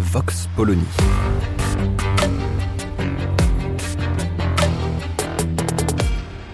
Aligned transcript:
Vox 0.00 0.48
Polony. 0.56 0.82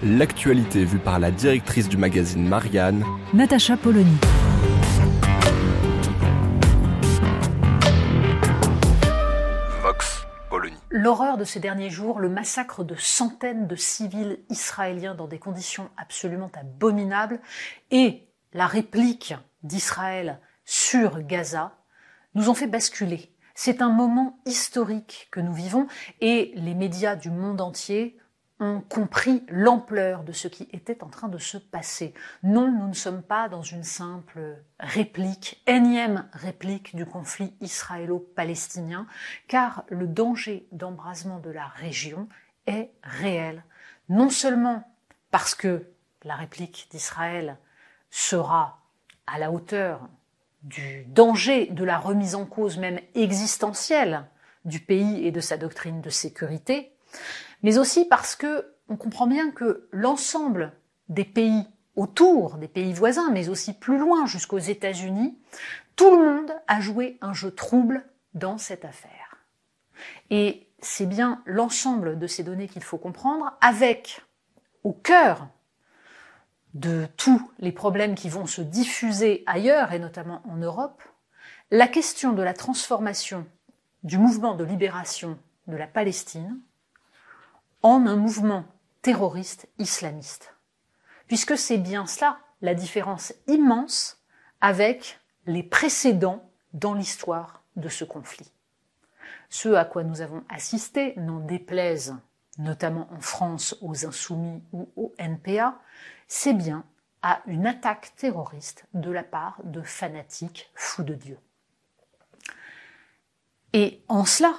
L'actualité 0.02 0.84
vue 0.84 0.98
par 0.98 1.20
la 1.20 1.30
directrice 1.30 1.88
du 1.88 1.96
magazine 1.96 2.46
Marianne, 2.46 3.04
Natacha 3.32 3.77
Polony. 3.77 4.16
Vox 9.80 10.26
Polony. 10.51 10.76
L'horreur 10.90 11.37
de 11.37 11.45
ces 11.45 11.60
derniers 11.60 11.90
jours, 11.90 12.18
le 12.18 12.28
massacre 12.28 12.82
de 12.82 12.96
centaines 12.96 13.68
de 13.68 13.76
civils 13.76 14.40
israéliens 14.51 15.15
dans 15.15 15.28
des 15.28 15.38
conditions 15.38 15.88
absolument 15.96 16.51
abominables 16.59 17.40
et 17.92 18.24
la 18.52 18.66
réplique 18.66 19.34
d'Israël 19.62 20.40
sur 20.65 21.23
Gaza 21.23 21.78
nous 22.34 22.51
ont 22.51 22.54
fait 22.54 22.66
basculer. 22.66 23.30
C'est 23.59 23.80
un 23.80 23.88
moment 23.88 24.38
historique 24.45 25.29
que 25.32 25.40
nous 25.40 25.54
vivons 25.54 25.87
et 26.21 26.52
les 26.57 26.74
médias 26.74 27.16
du 27.16 27.30
monde 27.30 27.62
entier 27.62 28.18
ont 28.60 28.82
compris 28.82 29.46
l'ampleur 29.49 30.24
de 30.24 30.32
ce 30.32 30.46
qui 30.46 30.68
était 30.74 31.02
en 31.02 31.09
train 31.09 31.29
de 31.29 31.38
se 31.38 31.57
passer. 31.57 32.12
Non, 32.43 32.71
nous 32.71 32.87
ne 32.88 32.93
sommes 32.93 33.23
pas 33.23 33.49
dans 33.49 33.62
une 33.62 33.82
simple 33.82 34.62
réplique, 34.79 35.62
énième 35.66 36.29
réplique 36.34 36.95
du 36.95 37.07
conflit 37.07 37.54
israélo-palestinien, 37.62 39.07
car 39.49 39.84
le 39.88 40.07
danger 40.07 40.68
d'embrasement 40.73 41.38
de 41.38 41.51
la 41.51 41.66
région 41.66 42.29
est 42.66 42.90
réel. 43.02 43.65
Non 44.10 44.29
seulement 44.29 44.87
parce 45.30 45.54
que 45.54 45.90
la 46.24 46.34
réplique 46.34 46.88
d'Israël 46.90 47.57
sera 48.10 48.82
à 49.27 49.38
la 49.38 49.51
hauteur 49.51 50.10
du 50.66 51.04
danger 51.06 51.66
de 51.66 51.84
la 51.84 51.98
remise 51.98 52.34
en 52.34 52.45
cause 52.45 52.76
même 52.76 53.00
existentielle 53.14 54.26
du 54.64 54.80
pays 54.80 55.24
et 55.24 55.30
de 55.30 55.40
sa 55.40 55.56
doctrine 55.56 56.00
de 56.00 56.10
sécurité, 56.10 56.92
mais 57.62 57.78
aussi 57.78 58.04
parce 58.04 58.34
que 58.34 58.72
on 58.88 58.96
comprend 58.96 59.26
bien 59.26 59.50
que 59.50 59.88
l'ensemble 59.92 60.72
des 61.09 61.24
pays 61.24 61.66
autour, 61.94 62.59
des 62.59 62.68
pays 62.68 62.92
voisins, 62.92 63.30
mais 63.32 63.48
aussi 63.48 63.72
plus 63.72 63.98
loin 63.98 64.26
jusqu'aux 64.26 64.59
États-Unis, 64.59 65.38
tout 65.94 66.10
le 66.10 66.22
monde 66.22 66.53
a 66.66 66.81
joué 66.81 67.16
un 67.20 67.32
jeu 67.32 67.50
trouble 67.50 68.04
dans 68.34 68.59
cette 68.59 68.84
affaire. 68.84 69.38
Et 70.31 70.69
c'est 70.81 71.06
bien 71.06 71.42
l'ensemble 71.47 72.19
de 72.19 72.26
ces 72.26 72.42
données 72.42 72.69
qu'il 72.69 72.82
faut 72.82 72.98
comprendre, 72.98 73.56
avec 73.60 74.20
au 74.84 74.92
cœur 74.92 75.48
de 76.77 77.06
tous 77.16 77.50
les 77.59 77.72
problèmes 77.72 78.15
qui 78.15 78.28
vont 78.28 78.47
se 78.47 78.60
diffuser 78.60 79.43
ailleurs, 79.47 79.93
et 79.93 79.99
notamment 79.99 80.43
en 80.49 80.56
Europe, 80.56 81.03
la 81.71 81.88
question 81.88 82.33
de 82.33 82.43
la 82.43 82.53
transformation 82.53 83.47
du 84.05 84.19
mouvement 84.19 84.55
de 84.55 84.65
libération 84.65 85.38
de 85.66 85.77
la 85.77 85.87
Palestine 85.87 86.59
en 87.83 88.06
un 88.06 88.17
mouvement 88.17 88.65
terroriste 89.00 89.69
islamiste. 89.78 90.55
Puisque 91.28 91.56
c'est 91.56 91.78
bien 91.78 92.06
cela 92.06 92.39
la 92.61 92.75
différence 92.75 93.33
immense 93.49 94.19
avec 94.61 95.19
les 95.47 95.62
précédents 95.62 96.49
dans 96.75 96.95
l'histoire 96.95 97.62
de 97.77 97.89
ce 97.89 98.05
conflit. 98.05 98.53
Ce 99.49 99.71
à 99.71 99.84
quoi 99.84 100.05
nous 100.05 100.21
avons 100.21 100.45
assisté 100.49 101.15
n'en 101.17 101.41
déplaise 101.41 102.17
notamment 102.59 103.09
en 103.12 103.21
France 103.21 103.77
aux 103.83 104.06
insoumis 104.06 104.62
ou 104.73 104.89
au 104.97 105.15
NPA, 105.19 105.79
c'est 106.28 106.54
bien 106.54 106.84
à 107.22 107.42
une 107.47 107.66
attaque 107.66 108.14
terroriste 108.16 108.84
de 108.94 109.10
la 109.10 109.22
part 109.22 109.60
de 109.64 109.82
fanatiques 109.82 110.70
fous 110.75 111.03
de 111.03 111.14
Dieu. 111.14 111.38
Et 113.72 114.03
en 114.09 114.25
cela, 114.25 114.54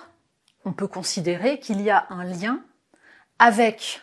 on 0.65 0.73
peut 0.73 0.87
considérer 0.87 1.59
qu'il 1.59 1.81
y 1.81 1.89
a 1.89 2.07
un 2.09 2.23
lien 2.23 2.63
avec 3.39 4.01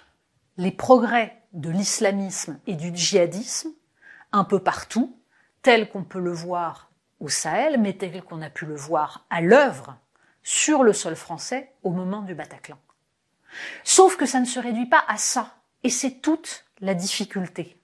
les 0.57 0.73
progrès 0.73 1.43
de 1.53 1.71
l'islamisme 1.71 2.59
et 2.67 2.75
du 2.75 2.95
djihadisme 2.95 3.71
un 4.33 4.45
peu 4.45 4.59
partout, 4.59 5.17
tel 5.63 5.89
qu'on 5.89 6.05
peut 6.05 6.21
le 6.21 6.33
voir 6.33 6.91
au 7.21 7.29
Sahel, 7.29 7.81
mais 7.81 7.93
tel 7.93 8.23
qu'on 8.25 8.43
a 8.43 8.51
pu 8.51 8.67
le 8.67 8.75
voir 8.75 9.27
à 9.31 9.41
l'œuvre 9.41 9.97
sur 10.43 10.83
le 10.83 10.93
sol 10.93 11.15
français 11.15 11.73
au 11.83 11.91
moment 11.91 12.23
du 12.23 12.35
Bataclan. 12.35 12.79
Sauf 13.85 14.17
que 14.17 14.27
ça 14.27 14.41
ne 14.41 14.45
se 14.45 14.59
réduit 14.59 14.87
pas 14.87 15.05
à 15.07 15.17
ça, 15.17 15.55
et 15.85 15.91
c'est 15.91 16.21
toute 16.21 16.64
la 16.81 16.95
difficulté. 16.95 17.77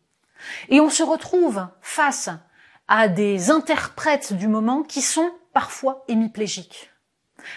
Et 0.68 0.80
on 0.80 0.90
se 0.90 1.02
retrouve 1.02 1.66
face 1.80 2.30
à 2.88 3.08
des 3.08 3.50
interprètes 3.50 4.32
du 4.32 4.48
moment 4.48 4.82
qui 4.82 5.02
sont 5.02 5.30
parfois 5.52 6.04
hémiplégiques. 6.08 6.90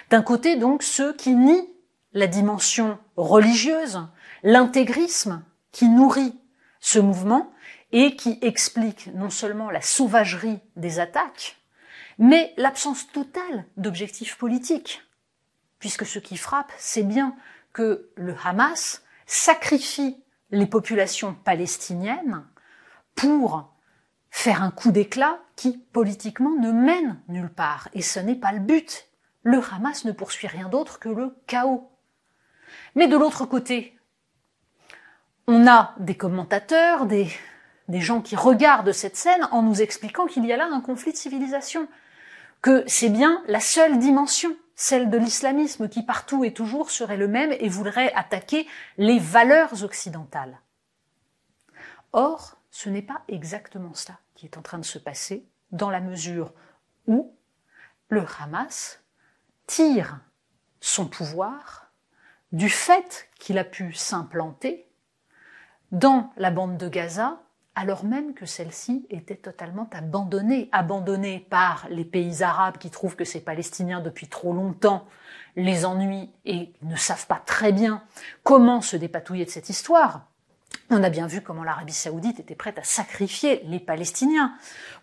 D'un 0.10 0.22
côté, 0.22 0.56
donc, 0.56 0.84
ceux 0.84 1.14
qui 1.14 1.36
nient 1.36 1.68
la 2.14 2.28
dimension 2.28 3.00
religieuse, 3.18 4.08
l'intégrisme 4.44 5.44
qui 5.72 5.88
nourrit 5.90 6.40
ce 6.80 7.00
mouvement 7.00 7.52
et 7.92 8.16
qui 8.16 8.38
explique 8.42 9.10
non 9.14 9.30
seulement 9.30 9.70
la 9.70 9.82
sauvagerie 9.82 10.60
des 10.76 11.00
attaques, 11.00 11.58
mais 12.18 12.54
l'absence 12.58 13.08
totale 13.12 13.66
d'objectifs 13.78 14.38
politiques. 14.38 15.02
Puisque 15.80 16.06
ce 16.06 16.20
qui 16.20 16.38
frappe, 16.38 16.72
c'est 16.78 17.04
bien 17.04 17.36
que 17.72 18.10
le 18.16 18.36
Hamas 18.44 19.04
sacrifie 19.26 20.23
les 20.54 20.68
populations 20.68 21.36
palestiniennes 21.44 22.46
pour 23.16 23.74
faire 24.30 24.64
un 24.64 24.72
coup 24.72 24.92
d'éclat 24.92 25.40
qui, 25.56 25.78
politiquement, 25.92 26.56
ne 26.60 26.72
mène 26.72 27.20
nulle 27.28 27.50
part. 27.50 27.90
Et 27.94 28.02
ce 28.02 28.20
n'est 28.20 28.36
pas 28.36 28.52
le 28.52 28.60
but. 28.60 29.08
Le 29.42 29.60
Hamas 29.74 30.06
ne 30.06 30.12
poursuit 30.12 30.48
rien 30.48 30.70
d'autre 30.70 31.00
que 31.00 31.10
le 31.10 31.36
chaos. 31.48 31.92
Mais 32.96 33.08
de 33.08 33.18
l'autre 33.18 33.46
côté, 33.46 33.98
on 35.48 35.68
a 35.68 35.96
des 36.00 36.16
commentateurs, 36.16 37.08
des, 37.08 37.28
gens 37.90 38.22
qui 38.22 38.36
regardent 38.36 38.94
cette 38.94 39.18
scène 39.18 39.48
en 39.52 39.64
nous 39.64 39.82
expliquant 39.82 40.28
qu'il 40.28 40.46
y 40.46 40.54
a 40.54 40.58
là 40.58 40.70
un 40.72 40.82
conflit 40.82 41.12
de 41.12 41.18
civilisation, 41.18 41.88
que 42.62 42.84
c'est 42.88 43.10
bien 43.10 43.44
la 43.48 43.60
seule 43.60 43.98
dimension, 44.00 44.56
celle 44.76 45.10
de 45.10 45.18
l'islamisme 45.18 45.88
qui 45.90 46.04
partout 46.04 46.44
et 46.44 46.54
toujours 46.54 46.90
serait 46.90 47.18
le 47.18 47.28
même 47.28 47.52
et 47.52 47.70
voudrait 47.70 48.14
attaquer 48.14 48.68
les 48.98 49.20
valeurs 49.20 49.84
occidentales. 49.84 50.60
Or, 52.12 52.58
ce 52.72 52.90
n'est 52.90 53.02
pas 53.02 53.22
exactement 53.28 53.94
cela 53.94 54.20
qui 54.36 54.46
est 54.46 54.58
en 54.58 54.62
train 54.62 54.80
de 54.80 54.86
se 54.86 55.00
passer, 55.00 55.48
dans 55.72 55.90
la 55.90 56.02
mesure 56.02 56.54
où 57.08 57.36
le 58.10 58.26
Hamas 58.40 59.04
tire 59.68 60.20
son 60.82 61.08
pouvoir 61.08 61.92
du 62.52 62.70
fait 62.70 63.30
qu'il 63.40 63.58
a 63.58 63.64
pu 63.64 63.94
s'implanter 63.94 64.88
dans 65.92 66.32
la 66.38 66.52
bande 66.52 66.78
de 66.78 66.90
Gaza, 66.90 67.42
alors 67.76 68.06
même 68.06 68.34
que 68.34 68.46
celle-ci 68.46 69.06
était 69.10 69.36
totalement 69.36 69.90
abandonnée, 69.92 70.70
abandonnée 70.72 71.46
par 71.50 71.88
les 71.90 72.06
pays 72.06 72.44
arabes 72.44 72.78
qui 72.78 72.90
trouvent 72.90 73.16
que 73.16 73.26
ces 73.26 73.42
Palestiniens 73.42 74.00
depuis 74.00 74.28
trop 74.28 74.54
longtemps 74.54 75.06
les 75.56 75.86
ennuient 75.86 76.30
et 76.46 76.72
ne 76.82 76.96
savent 76.96 77.28
pas 77.28 77.42
très 77.46 77.72
bien 77.72 78.04
comment 78.44 78.82
se 78.82 78.96
dépatouiller 78.96 79.46
de 79.46 79.50
cette 79.50 79.70
histoire. 79.70 80.28
On 80.90 81.04
a 81.04 81.10
bien 81.10 81.28
vu 81.28 81.42
comment 81.42 81.64
l'Arabie 81.64 81.94
saoudite 81.94 82.40
était 82.40 82.56
prête 82.56 82.78
à 82.78 82.84
sacrifier 82.84 83.64
les 83.66 83.80
Palestiniens 83.80 84.54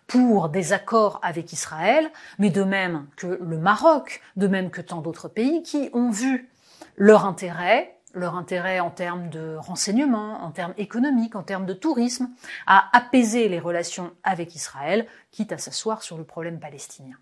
pour 0.07 0.49
des 0.49 0.73
accords 0.73 1.19
avec 1.23 1.53
Israël, 1.53 2.09
mais 2.39 2.49
de 2.49 2.63
même 2.63 3.07
que 3.15 3.39
le 3.41 3.57
Maroc, 3.57 4.21
de 4.35 4.47
même 4.47 4.69
que 4.69 4.81
tant 4.81 5.01
d'autres 5.01 5.27
pays 5.27 5.63
qui 5.63 5.89
ont 5.93 6.09
vu 6.09 6.49
leur 6.97 7.25
intérêt, 7.25 7.97
leur 8.13 8.35
intérêt 8.35 8.79
en 8.79 8.89
termes 8.89 9.29
de 9.29 9.55
renseignement, 9.55 10.43
en 10.43 10.51
termes 10.51 10.73
économiques, 10.77 11.35
en 11.35 11.43
termes 11.43 11.65
de 11.65 11.73
tourisme, 11.73 12.29
à 12.67 12.95
apaiser 12.95 13.49
les 13.49 13.59
relations 13.59 14.13
avec 14.23 14.55
Israël, 14.55 15.07
quitte 15.31 15.51
à 15.51 15.57
s'asseoir 15.57 16.03
sur 16.03 16.17
le 16.17 16.23
problème 16.23 16.59
palestinien. 16.59 17.17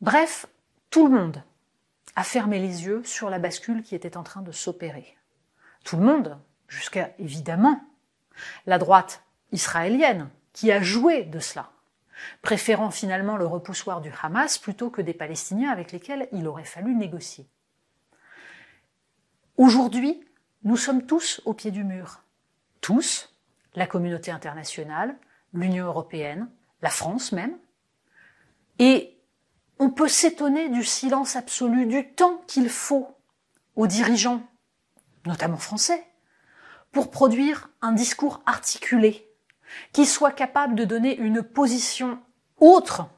Bref, 0.00 0.46
tout 0.90 1.06
le 1.06 1.14
monde 1.18 1.42
a 2.16 2.24
fermé 2.24 2.58
les 2.58 2.84
yeux 2.84 3.02
sur 3.04 3.30
la 3.30 3.38
bascule 3.38 3.82
qui 3.82 3.94
était 3.94 4.16
en 4.16 4.22
train 4.22 4.42
de 4.42 4.52
s'opérer. 4.52 5.16
Tout 5.84 5.96
le 5.96 6.04
monde, 6.04 6.38
jusqu'à 6.68 7.10
évidemment 7.18 7.80
la 8.66 8.78
droite 8.78 9.22
israélienne, 9.52 10.28
qui 10.52 10.70
a 10.70 10.82
joué 10.82 11.24
de 11.24 11.38
cela, 11.38 11.70
préférant 12.42 12.90
finalement 12.90 13.36
le 13.36 13.46
repoussoir 13.46 14.00
du 14.00 14.12
Hamas 14.22 14.58
plutôt 14.58 14.90
que 14.90 15.02
des 15.02 15.14
Palestiniens 15.14 15.70
avec 15.70 15.92
lesquels 15.92 16.28
il 16.32 16.46
aurait 16.46 16.64
fallu 16.64 16.94
négocier. 16.94 17.46
Aujourd'hui, 19.56 20.24
nous 20.64 20.76
sommes 20.76 21.06
tous 21.06 21.40
au 21.44 21.52
pied 21.52 21.70
du 21.70 21.84
mur. 21.84 22.22
Tous, 22.80 23.34
la 23.74 23.86
communauté 23.86 24.30
internationale, 24.30 25.16
l'Union 25.52 25.86
européenne, 25.86 26.48
la 26.80 26.88
France 26.88 27.32
même. 27.32 27.56
Et 28.78 29.18
on 29.78 29.90
peut 29.90 30.08
s'étonner 30.08 30.68
du 30.68 30.84
silence 30.84 31.36
absolu, 31.36 31.86
du 31.86 32.08
temps 32.14 32.42
qu'il 32.46 32.68
faut 32.68 33.16
aux 33.76 33.86
dirigeants, 33.86 34.42
notamment 35.26 35.58
français, 35.58 36.04
pour 36.90 37.10
produire 37.10 37.70
un 37.80 37.92
discours 37.92 38.42
articulé, 38.46 39.28
qui 39.92 40.06
soit 40.06 40.32
capable 40.32 40.74
de 40.74 40.84
donner 40.84 41.16
une 41.16 41.42
position 41.42 42.18
autre 42.58 43.08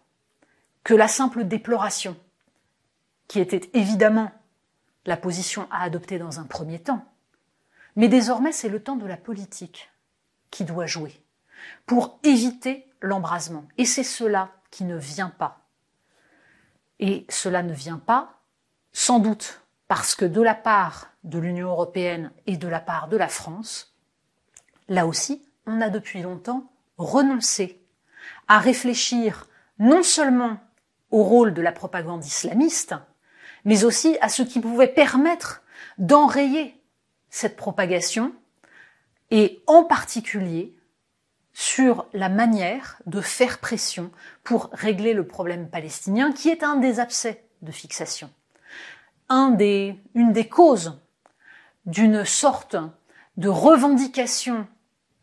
que 0.83 0.95
la 0.95 1.09
simple 1.09 1.45
déploration, 1.45 2.17
qui 3.29 3.41
était 3.41 3.71
évidemment 3.73 4.31
la 5.07 5.17
position 5.17 5.69
à 5.71 5.83
adopter 5.83 6.19
dans 6.19 6.41
un 6.41 6.45
premier 6.45 6.79
temps. 6.79 7.05
Mais 7.97 8.09
désormais, 8.09 8.53
c'est 8.53 8.69
le 8.69 8.83
temps 8.83 8.97
de 8.97 9.07
la 9.07 9.17
politique 9.17 9.91
qui 10.51 10.65
doit 10.65 10.87
jouer 10.87 11.21
pour 11.87 12.19
éviter 12.23 12.87
l'embrasement. 13.01 13.65
Et 13.79 13.85
c'est 13.85 14.05
cela 14.05 14.51
qui 14.71 14.85
ne 14.85 14.97
vient 14.97 15.31
pas. 15.31 15.61
Et 16.99 17.27
cela 17.29 17.63
ne 17.63 17.73
vient 17.73 17.99
pas, 17.99 18.41
sans 18.93 19.19
doute, 19.19 19.61
parce 19.89 20.15
que 20.15 20.25
de 20.25 20.41
la 20.41 20.55
part 20.55 21.11
de 21.25 21.39
l'Union 21.39 21.69
européenne 21.69 22.33
et 22.47 22.57
de 22.57 22.69
la 22.69 22.81
part 22.81 23.09
de 23.09 23.17
la 23.17 23.29
France, 23.29 23.95
là 24.89 25.07
aussi, 25.07 25.45
on 25.67 25.81
a 25.81 25.91
depuis 25.91 26.23
longtemps 26.23 26.71
renoncé 26.97 27.81
à 28.49 28.59
réfléchir 28.59 29.47
non 29.79 30.03
seulement 30.03 30.59
au 31.11 31.23
rôle 31.23 31.55
de 31.55 31.63
la 31.63 31.73
propagande 31.73 32.25
islamiste, 32.25 32.95
mais 33.65 33.85
aussi 33.85 34.17
à 34.21 34.29
ce 34.29 34.43
qui 34.43 34.61
pouvait 34.61 34.89
permettre 34.89 35.63
d'enrayer 35.99 36.81
cette 37.31 37.57
propagation, 37.57 38.33
et 39.31 39.63
en 39.67 39.85
particulier 39.85 40.75
sur 41.53 42.07
la 42.13 42.29
manière 42.29 43.01
de 43.07 43.21
faire 43.21 43.59
pression 43.59 44.11
pour 44.43 44.71
régler 44.73 45.15
le 45.15 45.27
problème 45.27 45.69
palestinien, 45.69 46.33
qui 46.33 46.49
est 46.49 46.63
un 46.63 46.77
des 46.77 47.01
abcès 47.01 47.45
de 47.63 47.73
fixation, 47.73 48.31
une 49.31 49.57
des 49.57 50.49
causes 50.49 51.01
d'une 51.87 52.25
sorte 52.25 52.77
de 53.37 53.49
revendication 53.49 54.67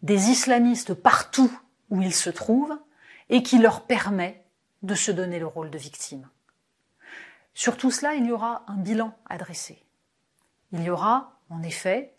des 0.02 0.30
islamistes 0.30 0.94
partout 0.94 1.52
où 1.90 2.02
ils 2.02 2.16
se 2.16 2.30
trouvent 2.30 2.78
et 3.30 3.44
qui 3.44 3.58
leur 3.58 3.86
permet 3.86 4.44
de 4.84 4.96
se 4.96 5.12
donner 5.12 5.40
le 5.40 5.48
rôle 5.48 5.70
de 5.70 5.78
victime. 5.78 6.28
Sur 7.54 7.78
tout 7.78 7.92
cela, 7.92 8.14
il 8.16 8.26
y 8.26 8.32
aura 8.32 8.64
un 8.68 8.78
bilan 8.78 9.14
à 9.30 9.38
dresser. 9.38 9.84
Il 10.72 10.84
y 10.84 10.90
aura, 10.90 11.40
en 11.50 11.62
effet, 11.64 12.16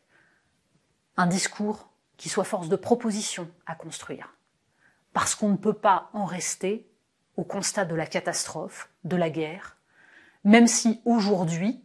un 1.17 1.26
discours 1.26 1.88
qui 2.17 2.29
soit 2.29 2.44
force 2.44 2.69
de 2.69 2.76
proposition 2.76 3.50
à 3.67 3.75
construire. 3.75 4.34
Parce 5.12 5.34
qu'on 5.34 5.50
ne 5.50 5.56
peut 5.56 5.73
pas 5.73 6.11
en 6.12 6.25
rester 6.25 6.88
au 7.37 7.44
constat 7.44 7.84
de 7.84 7.94
la 7.94 8.06
catastrophe, 8.06 8.90
de 9.05 9.17
la 9.17 9.31
guerre, 9.31 9.76
même 10.44 10.67
si 10.67 11.00
aujourd'hui, 11.05 11.82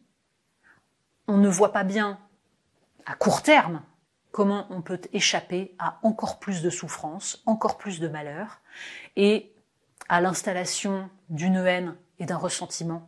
on 1.27 1.37
ne 1.37 1.49
voit 1.49 1.71
pas 1.71 1.83
bien, 1.83 2.19
à 3.05 3.15
court 3.15 3.41
terme, 3.41 3.81
comment 4.31 4.67
on 4.69 4.81
peut 4.81 5.01
échapper 5.13 5.75
à 5.79 5.99
encore 6.03 6.39
plus 6.39 6.61
de 6.61 6.69
souffrance, 6.69 7.41
encore 7.45 7.77
plus 7.77 7.99
de 7.99 8.07
malheur, 8.07 8.59
et 9.15 9.53
à 10.09 10.21
l'installation 10.21 11.09
d'une 11.29 11.55
haine 11.55 11.95
et 12.19 12.25
d'un 12.25 12.37
ressentiment 12.37 13.07